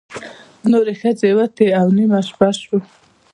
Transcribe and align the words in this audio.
نورې 0.71 0.93
ښځې 1.01 1.29
ووتې 1.33 1.67
او 1.79 1.87
نیمه 1.97 2.19
شپه 2.27 2.49
شوه. 2.61 2.79